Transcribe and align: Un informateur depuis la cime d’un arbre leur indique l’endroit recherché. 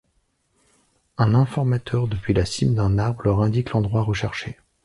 Un 1.19 1.35
informateur 1.35 2.07
depuis 2.07 2.33
la 2.33 2.43
cime 2.43 2.73
d’un 2.73 2.97
arbre 2.97 3.21
leur 3.23 3.41
indique 3.43 3.69
l’endroit 3.73 4.01
recherché. 4.01 4.57